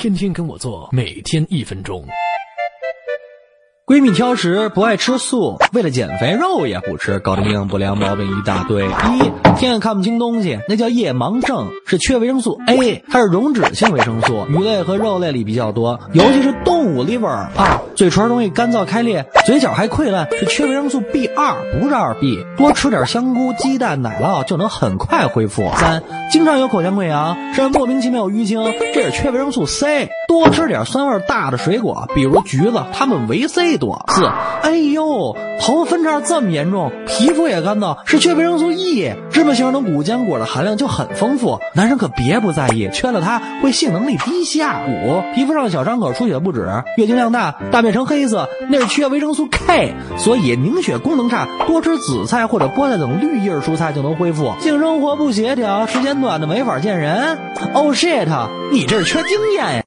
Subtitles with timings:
[0.00, 2.02] 天天跟我做，每天一分钟。
[3.90, 8.86] 闺蜜挑食，不爱吃素，为了减肥，肉也不吃，搞得营养不良毛病一大堆。
[8.86, 17.48] 一天眼看不清东西，那叫夜盲症，是缺维生素 A，它是溶脂性维生素，鱼类和肉类里比较多，尤其是动物 liver。
[17.56, 22.38] 二嘴唇容易干燥开裂，嘴角还溃烂，是缺维生素 B 二，不是二 B。
[22.56, 25.68] 多吃点香菇、鸡蛋、奶酪就能很快恢复。
[25.74, 26.00] 三
[26.30, 28.62] 经常有口腔溃疡，甚至莫名其妙有淤青，
[28.94, 30.08] 这是缺维生素 C。
[30.30, 34.04] 多吃点酸味大的水果，比如橘子，它们维 C 多。
[34.06, 34.24] 四，
[34.62, 39.12] 哎呦，头发分叉这么严重，皮肤也干燥，是缺维生素 E。
[39.32, 44.82] 芝麻型的谷浆果的含量就很丰富，男生可别不在意，缺了它会性能力低下。
[44.86, 49.96] 五，皮肤上小伤口出血不止，月经量大，大便成黑色，那是缺维生素 K。
[50.16, 54.54] 所以凝血功能差，多吃紫菜或者菠菜等绿叶蔬菜就能恢复。
[54.60, 57.36] 性生活不协调，时间短的没法见人。
[57.74, 58.28] Oh shit，
[58.70, 59.78] 你这是缺经验呀！